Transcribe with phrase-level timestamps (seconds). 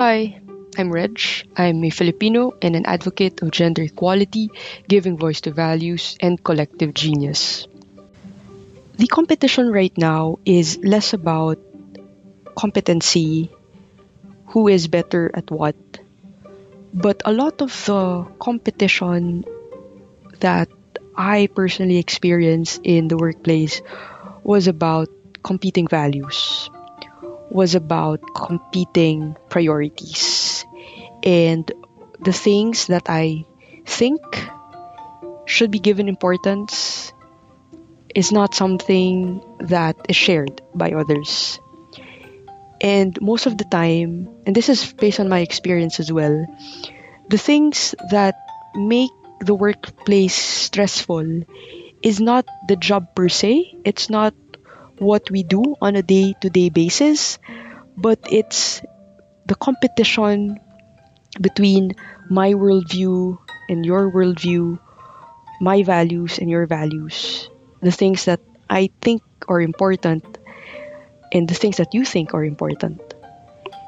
[0.00, 0.40] Hi,
[0.78, 1.20] I'm Reg.
[1.54, 4.48] I'm a Filipino and an advocate of gender equality,
[4.88, 7.68] giving voice to values, and collective genius.
[8.96, 11.58] The competition right now is less about
[12.56, 13.50] competency,
[14.46, 15.76] who is better at what,
[16.94, 19.44] but a lot of the competition
[20.40, 20.70] that
[21.14, 23.82] I personally experienced in the workplace
[24.44, 25.10] was about
[25.42, 26.70] competing values,
[27.50, 30.64] was about competing priorities.
[31.22, 31.70] And
[32.20, 33.44] the things that I
[33.84, 34.20] think
[35.46, 37.12] should be given importance
[38.14, 41.58] is not something that is shared by others.
[42.80, 46.46] And most of the time, and this is based on my experience as well,
[47.28, 48.36] the things that
[48.74, 49.10] make
[49.40, 51.42] the workplace stressful
[52.02, 54.34] is not the job per se, it's not
[55.00, 57.38] what we do on a day to day basis,
[57.96, 58.82] but it's
[59.46, 60.60] the competition
[61.40, 61.96] between
[62.28, 64.78] my worldview and your worldview,
[65.60, 67.48] my values and your values,
[67.80, 70.38] the things that I think are important
[71.32, 73.00] and the things that you think are important.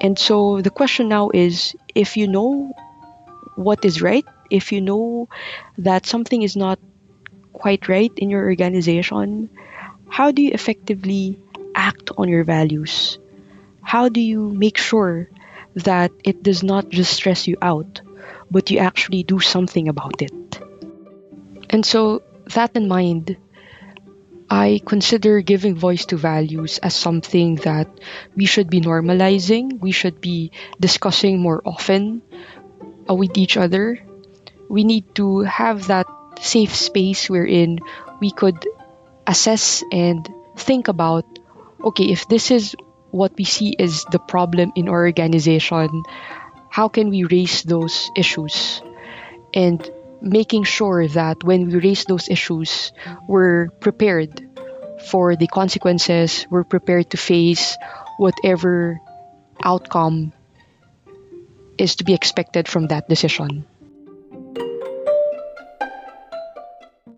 [0.00, 2.72] And so the question now is if you know
[3.56, 5.28] what is right, if you know
[5.78, 6.78] that something is not
[7.52, 9.50] quite right in your organization,
[10.08, 11.38] how do you effectively
[11.74, 13.18] act on your values?
[13.82, 15.28] How do you make sure
[15.74, 18.00] that it does not just stress you out,
[18.50, 20.60] but you actually do something about it?
[21.70, 22.22] And so,
[22.54, 23.36] that in mind,
[24.48, 27.88] I consider giving voice to values as something that
[28.36, 32.22] we should be normalizing, we should be discussing more often
[33.08, 33.98] uh, with each other.
[34.68, 36.06] We need to have that
[36.40, 37.80] safe space wherein
[38.20, 38.66] we could
[39.26, 41.24] assess and think about
[41.84, 42.74] okay, if this is
[43.10, 46.02] what we see is the problem in our organization,
[46.70, 48.82] how can we raise those issues?
[49.52, 49.78] And
[50.20, 52.92] making sure that when we raise those issues,
[53.28, 54.42] we're prepared
[55.06, 57.76] for the consequences, we're prepared to face
[58.16, 58.98] whatever
[59.62, 60.32] outcome
[61.76, 63.66] is to be expected from that decision.